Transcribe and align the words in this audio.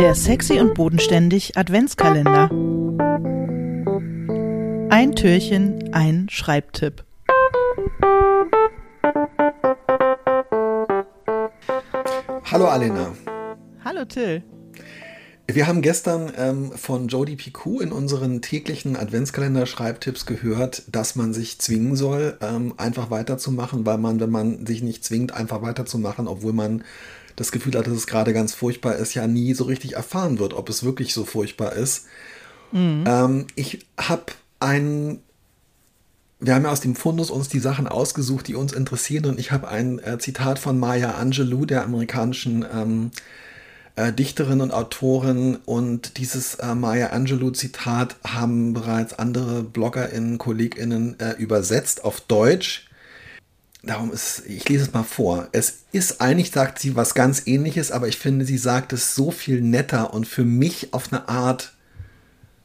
Der 0.00 0.14
sexy 0.14 0.58
und 0.58 0.72
bodenständig 0.72 1.58
Adventskalender. 1.58 2.48
Ein 4.88 5.12
Türchen, 5.14 5.92
ein 5.92 6.26
Schreibtipp. 6.30 7.04
Hallo 12.50 12.64
Alena. 12.64 13.12
Hallo 13.84 14.06
Till. 14.06 14.42
Wir 15.54 15.66
haben 15.66 15.82
gestern 15.82 16.32
ähm, 16.36 16.72
von 16.72 17.08
Jody 17.08 17.36
Picou 17.36 17.80
in 17.80 17.92
unseren 17.92 18.42
täglichen 18.42 18.96
Adventskalender-Schreibtipps 18.96 20.26
gehört, 20.26 20.82
dass 20.90 21.16
man 21.16 21.32
sich 21.32 21.58
zwingen 21.58 21.96
soll, 21.96 22.36
ähm, 22.40 22.74
einfach 22.76 23.10
weiterzumachen, 23.10 23.86
weil 23.86 23.98
man, 23.98 24.20
wenn 24.20 24.30
man 24.30 24.66
sich 24.66 24.82
nicht 24.82 25.04
zwingt, 25.04 25.32
einfach 25.32 25.62
weiterzumachen, 25.62 26.28
obwohl 26.28 26.52
man 26.52 26.84
das 27.36 27.52
Gefühl 27.52 27.76
hat, 27.76 27.86
dass 27.86 27.94
es 27.94 28.06
gerade 28.06 28.32
ganz 28.32 28.54
furchtbar 28.54 28.96
ist, 28.96 29.14
ja 29.14 29.26
nie 29.26 29.54
so 29.54 29.64
richtig 29.64 29.94
erfahren 29.94 30.38
wird, 30.38 30.52
ob 30.52 30.68
es 30.68 30.84
wirklich 30.84 31.14
so 31.14 31.24
furchtbar 31.24 31.72
ist. 31.72 32.06
Mhm. 32.72 33.04
Ähm, 33.06 33.46
ich 33.54 33.86
habe 33.98 34.26
ein 34.58 35.20
wir 36.40 36.54
haben 36.54 36.64
ja 36.64 36.70
aus 36.70 36.80
dem 36.80 36.96
Fundus 36.96 37.30
uns 37.30 37.48
die 37.48 37.58
Sachen 37.58 37.86
ausgesucht, 37.86 38.48
die 38.48 38.54
uns 38.54 38.72
interessieren. 38.72 39.26
Und 39.26 39.38
ich 39.38 39.52
habe 39.52 39.68
ein 39.68 39.98
äh, 39.98 40.18
Zitat 40.18 40.58
von 40.58 40.78
Maya 40.78 41.12
Angelou, 41.16 41.66
der 41.66 41.84
amerikanischen 41.84 42.64
ähm, 42.72 43.10
äh, 44.00 44.12
Dichterin 44.12 44.60
und 44.60 44.72
Autorin. 44.72 45.56
Und 45.66 46.16
dieses 46.16 46.54
äh, 46.56 46.74
Maya 46.74 47.08
Angelou-Zitat 47.08 48.16
haben 48.26 48.72
bereits 48.72 49.12
andere 49.18 49.62
BloggerInnen, 49.62 50.38
KollegInnen 50.38 51.20
äh, 51.20 51.32
übersetzt 51.32 52.04
auf 52.04 52.20
Deutsch. 52.20 52.88
Darum 53.82 54.12
ist, 54.12 54.42
ich 54.46 54.68
lese 54.68 54.84
es 54.84 54.92
mal 54.92 55.04
vor. 55.04 55.48
Es 55.52 55.80
ist 55.92 56.20
eigentlich, 56.20 56.50
sagt 56.50 56.78
sie, 56.78 56.96
was 56.96 57.14
ganz 57.14 57.46
ähnliches, 57.46 57.92
aber 57.92 58.08
ich 58.08 58.18
finde, 58.18 58.44
sie 58.44 58.58
sagt 58.58 58.92
es 58.92 59.14
so 59.14 59.30
viel 59.30 59.60
netter 59.60 60.12
und 60.12 60.26
für 60.26 60.44
mich 60.44 60.92
auf 60.92 61.12
eine 61.12 61.28
Art. 61.28 61.72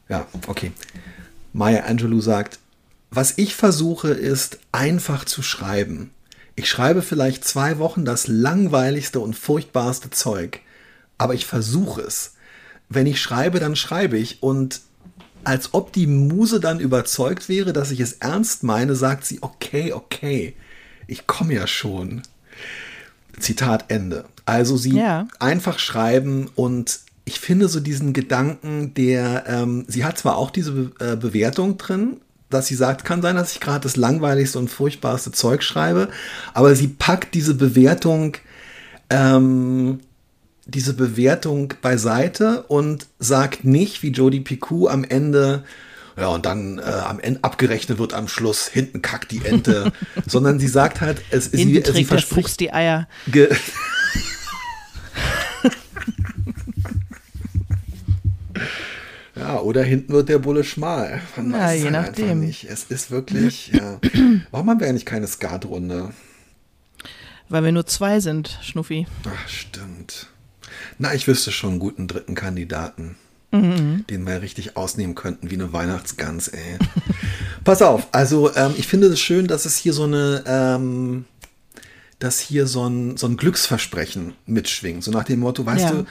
Ja, 0.08 0.26
okay. 0.46 0.72
Maya 1.52 1.84
Angelou 1.84 2.20
sagt, 2.20 2.58
was 3.10 3.34
ich 3.36 3.54
versuche, 3.54 4.08
ist 4.08 4.58
einfach 4.72 5.24
zu 5.24 5.42
schreiben. 5.42 6.10
Ich 6.54 6.68
schreibe 6.68 7.02
vielleicht 7.02 7.44
zwei 7.44 7.78
Wochen 7.78 8.04
das 8.04 8.28
langweiligste 8.28 9.20
und 9.20 9.36
furchtbarste 9.36 10.10
Zeug, 10.10 10.60
aber 11.18 11.34
ich 11.34 11.46
versuche 11.46 12.02
es. 12.02 12.34
Wenn 12.88 13.06
ich 13.06 13.20
schreibe, 13.20 13.58
dann 13.58 13.76
schreibe 13.76 14.18
ich 14.18 14.42
und 14.42 14.80
als 15.44 15.74
ob 15.74 15.92
die 15.92 16.06
Muse 16.06 16.58
dann 16.58 16.80
überzeugt 16.80 17.48
wäre, 17.48 17.72
dass 17.72 17.92
ich 17.92 18.00
es 18.00 18.14
ernst 18.14 18.64
meine, 18.64 18.96
sagt 18.96 19.24
sie, 19.24 19.38
okay, 19.42 19.92
okay, 19.92 20.56
ich 21.06 21.26
komme 21.26 21.54
ja 21.54 21.66
schon. 21.66 22.22
Zitat 23.38 23.84
Ende. 23.88 24.24
Also 24.44 24.76
sie 24.76 24.96
ja. 24.96 25.28
einfach 25.38 25.78
schreiben 25.78 26.50
und 26.54 27.00
ich 27.24 27.40
finde 27.40 27.68
so 27.68 27.80
diesen 27.80 28.12
Gedanken, 28.12 28.94
der, 28.94 29.44
ähm, 29.46 29.84
sie 29.88 30.04
hat 30.04 30.18
zwar 30.18 30.36
auch 30.36 30.50
diese 30.50 30.72
Be 30.72 31.04
äh, 31.04 31.16
Bewertung 31.16 31.76
drin, 31.76 32.20
dass 32.50 32.68
sie 32.68 32.76
sagt, 32.76 33.04
kann 33.04 33.22
sein, 33.22 33.36
dass 33.36 33.52
ich 33.52 33.60
gerade 33.60 33.80
das 33.80 33.96
langweiligste 33.96 34.58
und 34.58 34.70
furchtbarste 34.70 35.32
Zeug 35.32 35.62
schreibe, 35.62 36.08
aber 36.54 36.74
sie 36.76 36.88
packt 36.88 37.34
diese 37.34 37.54
Bewertung, 37.54 38.36
ähm, 39.10 40.00
diese 40.66 40.94
Bewertung 40.94 41.74
beiseite 41.80 42.64
und 42.64 43.06
sagt 43.18 43.64
nicht, 43.64 44.02
wie 44.02 44.10
Jodie 44.10 44.40
Picou 44.40 44.88
am 44.88 45.04
Ende, 45.04 45.64
ja, 46.18 46.28
und 46.28 46.44
dann 46.44 46.78
äh, 46.78 46.82
am 46.82 47.20
Ende 47.20 47.44
abgerechnet 47.44 47.98
wird 47.98 48.14
am 48.14 48.26
Schluss, 48.26 48.66
hinten 48.66 49.00
kackt 49.00 49.30
die 49.30 49.44
Ente, 49.44 49.92
sondern 50.26 50.58
sie 50.58 50.68
sagt 50.68 51.00
halt, 51.00 51.22
es 51.30 51.46
ist 51.48 51.62
sie, 51.62 51.82
sie 51.92 52.04
verspricht 52.04 52.60
die 52.60 52.72
Eier. 52.72 53.08
Ja, 59.36 59.60
oder 59.60 59.82
hinten 59.82 60.14
wird 60.14 60.30
der 60.30 60.38
Bulle 60.38 60.64
schmal. 60.64 61.20
Man 61.36 61.52
ja, 61.52 61.70
je 61.70 61.82
halt 61.84 61.92
nachdem. 61.92 62.42
Es 62.42 62.84
ist 62.84 63.10
wirklich, 63.10 63.68
ja. 63.68 64.00
Warum 64.50 64.70
haben 64.70 64.80
wir 64.80 64.88
eigentlich 64.88 65.04
keine 65.04 65.26
Skatrunde? 65.26 66.14
Weil 67.50 67.62
wir 67.62 67.70
nur 67.70 67.86
zwei 67.86 68.20
sind, 68.20 68.58
Schnuffi. 68.62 69.06
Ach, 69.28 69.46
stimmt. 69.48 70.30
Na, 70.98 71.14
ich 71.14 71.26
wüsste 71.26 71.52
schon 71.52 71.70
einen 71.70 71.78
guten 71.78 72.08
dritten 72.08 72.34
Kandidaten, 72.34 73.16
mhm. 73.52 74.04
den 74.08 74.26
wir 74.26 74.40
richtig 74.40 74.76
ausnehmen 74.76 75.14
könnten, 75.14 75.50
wie 75.50 75.54
eine 75.54 75.72
Weihnachtsgans, 75.72 76.48
ey. 76.48 76.78
Pass 77.64 77.82
auf, 77.82 78.08
also 78.12 78.54
ähm, 78.54 78.74
ich 78.76 78.86
finde 78.86 79.08
es 79.08 79.20
schön, 79.20 79.46
dass 79.46 79.64
es 79.64 79.76
hier 79.76 79.92
so 79.92 80.04
eine, 80.04 80.44
ähm, 80.46 81.24
dass 82.18 82.40
hier 82.40 82.66
so 82.66 82.88
ein, 82.88 83.16
so 83.16 83.26
ein 83.26 83.36
Glücksversprechen 83.36 84.34
mitschwingt. 84.46 85.04
So 85.04 85.10
nach 85.10 85.24
dem 85.24 85.40
Motto, 85.40 85.66
weißt 85.66 85.84
ja. 85.84 85.90
du, 85.90 86.06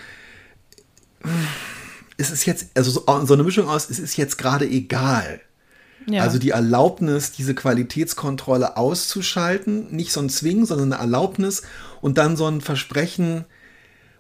es 2.18 2.32
ist 2.32 2.46
jetzt, 2.46 2.68
also 2.76 2.92
so, 2.92 3.26
so 3.26 3.34
eine 3.34 3.44
Mischung 3.44 3.68
aus, 3.68 3.90
es 3.90 4.00
ist 4.00 4.18
jetzt 4.18 4.38
gerade 4.38 4.68
egal. 4.68 5.42
Ja. 6.08 6.22
Also 6.22 6.38
die 6.38 6.52
Erlaubnis, 6.52 7.32
diese 7.32 7.56
Qualitätskontrolle 7.56 8.78
auszuschalten, 8.78 9.88
nicht 9.96 10.12
so 10.12 10.20
ein 10.20 10.30
Zwingen, 10.30 10.68
sondern 10.68 10.94
eine 10.94 11.02
Erlaubnis 11.02 11.64
und 12.02 12.20
dann 12.20 12.38
so 12.38 12.46
ein 12.46 12.62
Versprechen 12.62 13.46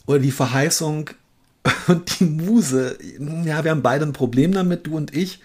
oder 0.05 0.19
die 0.19 0.31
Verheißung 0.31 1.09
und 1.87 2.19
die 2.19 2.25
Muse. 2.25 2.97
Ja, 3.45 3.63
wir 3.63 3.71
haben 3.71 3.81
beide 3.81 4.05
ein 4.05 4.13
Problem 4.13 4.51
damit, 4.51 4.87
du 4.87 4.95
und 4.95 5.15
ich. 5.15 5.39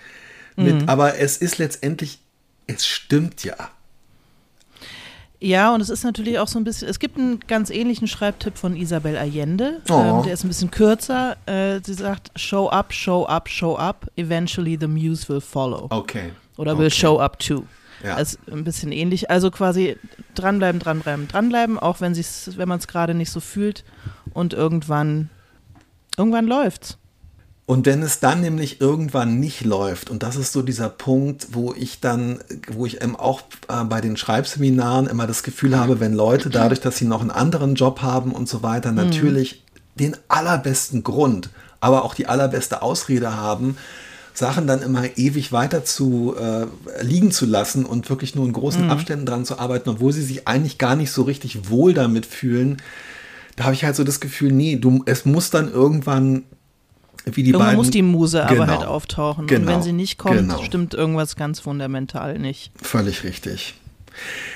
Mit, 0.57 0.83
mhm. 0.83 0.89
Aber 0.89 1.19
es 1.19 1.39
ist 1.39 1.59
letztendlich, 1.59 2.19
es 2.67 2.87
stimmt 2.87 3.45
ja. 3.45 3.57
Ja, 5.43 5.75
und 5.75 5.81
es 5.81 5.89
ist 5.89 6.05
natürlich 6.05 6.39
auch 6.39 6.49
so 6.49 6.59
ein 6.59 6.65
bisschen, 6.65 6.87
es 6.87 6.99
gibt 6.99 7.17
einen 7.17 7.41
ganz 7.41 7.71
ähnlichen 7.71 8.07
Schreibtipp 8.07 8.59
von 8.59 8.77
Isabel 8.77 9.17
Allende, 9.17 9.81
oh. 9.89 9.95
ähm, 9.95 10.23
der 10.23 10.35
ist 10.35 10.45
ein 10.45 10.49
bisschen 10.49 10.71
kürzer. 10.71 11.39
Äh, 11.47 11.81
sie 11.83 11.95
sagt, 11.95 12.31
show 12.39 12.69
up, 12.69 12.93
show 12.93 13.25
up, 13.25 13.49
show 13.49 13.75
up, 13.75 14.07
eventually 14.17 14.77
the 14.79 14.87
muse 14.87 15.27
will 15.31 15.41
follow. 15.41 15.87
Okay. 15.89 16.33
Oder 16.59 16.77
will 16.77 16.91
show 16.91 17.19
up 17.19 17.39
too. 17.39 17.65
Ja. 18.05 18.17
Also 18.17 18.37
ein 18.51 18.65
bisschen 18.65 18.93
ähnlich. 18.93 19.31
Also 19.31 19.51
quasi 19.51 19.97
dranbleiben, 20.35 20.79
dranbleiben, 20.79 21.27
dranbleiben, 21.27 21.79
auch 21.79 22.03
wenn, 22.03 22.15
wenn 22.15 22.69
man 22.69 22.79
es 22.79 22.87
gerade 22.87 23.15
nicht 23.15 23.31
so 23.31 23.41
fühlt 23.41 23.85
und 24.35 24.53
irgendwann, 24.53 25.31
irgendwann 26.17 26.47
läuft's. 26.47 26.97
Und 27.71 27.87
wenn 27.87 28.03
es 28.03 28.19
dann 28.19 28.41
nämlich 28.41 28.81
irgendwann 28.81 29.39
nicht 29.39 29.65
läuft, 29.65 30.11
und 30.11 30.25
das 30.25 30.35
ist 30.35 30.53
so 30.53 30.63
dieser 30.63 30.89
Punkt, 30.89 31.49
wo 31.53 31.73
ich 31.73 32.01
dann, 32.01 32.41
wo 32.73 32.85
ich 32.85 33.01
eben 33.01 33.15
auch 33.15 33.43
äh, 33.69 33.85
bei 33.85 34.01
den 34.01 34.17
Schreibseminaren 34.17 35.07
immer 35.07 35.29
das 35.29 35.45
Gefühl 35.45 35.79
habe, 35.79 36.01
wenn 36.01 36.13
Leute 36.13 36.51
dadurch, 36.51 36.81
dass 36.81 36.97
sie 36.97 37.05
noch 37.05 37.21
einen 37.21 37.31
anderen 37.31 37.77
Job 37.77 38.03
haben 38.03 38.33
und 38.33 38.49
so 38.49 38.65
weiter, 38.65 38.91
mhm. 38.91 38.97
natürlich 38.97 39.63
den 39.95 40.17
allerbesten 40.27 41.05
Grund, 41.05 41.51
aber 41.79 42.05
auch 42.05 42.15
die 42.15 42.27
allerbeste 42.27 42.83
Ausrede 42.83 43.37
haben, 43.37 43.77
Sachen 44.35 44.67
dann 44.67 44.83
immer 44.83 45.05
ewig 45.17 45.53
weiter 45.53 45.85
zu 45.85 46.35
äh, 46.37 46.67
liegen 47.05 47.31
zu 47.31 47.47
lassen 47.47 47.85
und 47.85 48.11
wirklich 48.11 48.35
nur 48.35 48.47
in 48.47 48.53
großen 48.53 48.87
mhm. 48.87 48.91
Abständen 48.91 49.27
dran 49.27 49.45
zu 49.45 49.61
arbeiten, 49.61 49.91
obwohl 49.91 50.13
sie 50.13 50.23
sich 50.23 50.49
eigentlich 50.49 50.79
gar 50.79 50.97
nicht 50.97 51.13
so 51.13 51.23
richtig 51.23 51.71
wohl 51.71 51.95
damit 51.95 52.27
fühlen. 52.27 52.79
Da 53.61 53.65
habe 53.65 53.75
ich 53.75 53.85
halt 53.85 53.95
so 53.95 54.05
das 54.05 54.21
Gefühl, 54.21 54.53
nee, 54.53 54.77
du, 54.77 55.03
es 55.05 55.27
muss 55.27 55.51
dann 55.51 55.71
irgendwann 55.71 56.45
wie 57.27 57.43
die 57.43 57.51
Irgendwann 57.51 57.67
beiden. 57.67 57.77
muss 57.77 57.91
die 57.91 58.01
Muse 58.01 58.43
genau, 58.49 58.63
aber 58.63 58.73
halt 58.73 58.87
auftauchen. 58.87 59.47
Genau, 59.49 59.61
und 59.61 59.67
wenn 59.67 59.83
sie 59.83 59.93
nicht 59.93 60.17
kommt, 60.17 60.39
genau. 60.39 60.63
stimmt 60.63 60.95
irgendwas 60.95 61.37
ganz 61.37 61.61
fundamental 61.61 62.39
nicht. 62.39 62.73
Völlig 62.81 63.23
richtig. 63.23 63.75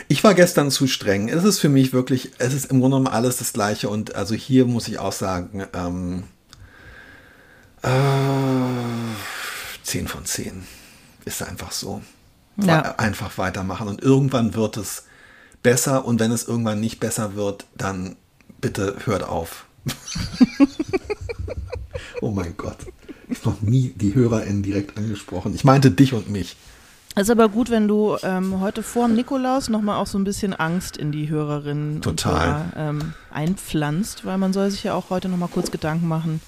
Ich 0.09 0.25
war 0.25 0.33
gestern 0.33 0.71
zu 0.71 0.87
streng. 0.87 1.29
Es 1.29 1.45
ist 1.45 1.59
für 1.59 1.69
mich 1.69 1.93
wirklich, 1.93 2.31
es 2.39 2.55
ist 2.55 2.71
im 2.71 2.81
Grunde 2.81 2.97
genommen 2.97 3.15
alles 3.15 3.37
das 3.37 3.53
Gleiche. 3.53 3.91
Und 3.91 4.15
also 4.15 4.35
hier 4.35 4.65
muss 4.65 4.89
ich 4.89 4.99
auch 4.99 5.13
sagen, 5.13 5.67
ähm, 5.75 6.23
äh, 7.83 7.91
10 9.83 10.09
von 10.09 10.25
10. 10.25 10.65
Ist 11.27 11.43
einfach 11.43 11.73
so. 11.73 12.01
Ja. 12.57 12.95
Einfach 12.97 13.37
weitermachen. 13.37 13.87
Und 13.87 14.03
irgendwann 14.03 14.55
wird 14.55 14.79
es 14.79 15.05
besser. 15.63 16.07
Und 16.07 16.21
wenn 16.21 16.33
es 16.33 16.49
irgendwann 16.49 16.81
nicht 16.81 17.01
besser 17.01 17.35
wird, 17.35 17.67
dann 17.77 18.17
bitte 18.65 18.97
hört 19.05 19.23
auf. 19.23 19.67
Oh 22.21 22.31
mein 22.31 22.57
Gott. 22.57 22.79
Ich 23.29 23.41
habe 23.41 23.51
noch 23.51 23.61
nie 23.61 23.93
die 23.97 24.15
HörerInnen 24.15 24.63
direkt 24.63 24.97
angesprochen. 24.97 25.55
Ich 25.55 25.63
meinte 25.63 25.91
dich 25.91 26.15
und 26.15 26.31
mich. 26.31 26.57
Es 27.15 27.25
ist 27.25 27.31
aber 27.31 27.51
gut, 27.51 27.69
wenn 27.69 27.87
du 27.87 28.17
ähm, 28.23 28.61
heute 28.61 28.83
vor 28.83 29.07
dem 29.07 29.15
Nikolaus 29.15 29.69
nochmal 29.69 29.99
auch 30.01 30.07
so 30.07 30.17
ein 30.17 30.25
bisschen 30.25 30.55
Angst 30.55 30.97
in 30.97 31.13
die 31.13 31.29
Hörerinnen 31.29 32.01
Total. 32.01 32.47
Hörer, 32.47 32.73
ähm, 32.77 33.15
einpflanzt, 33.31 34.25
weil 34.25 34.39
man 34.39 34.55
soll 34.55 34.71
sich 34.71 34.85
ja 34.85 34.95
auch 34.95 35.11
heute 35.11 35.29
nochmal 35.29 35.51
kurz 35.53 35.71
Gedanken 35.71 36.09
machen, 36.09 36.41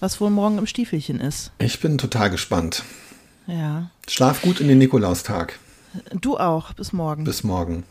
was 0.00 0.18
wohl 0.18 0.30
morgen 0.30 0.56
im 0.56 0.66
Stiefelchen 0.66 1.20
ist. 1.20 1.50
Ich 1.58 1.80
bin 1.80 1.98
total 1.98 2.30
gespannt. 2.30 2.82
Ja. 3.46 3.90
Schlaf 4.08 4.40
gut 4.40 4.60
in 4.60 4.68
den 4.68 4.78
Nikolaustag. 4.78 5.58
Du 6.18 6.38
auch. 6.38 6.72
Bis 6.72 6.94
morgen. 6.94 7.24
Bis 7.24 7.44
morgen. 7.44 7.84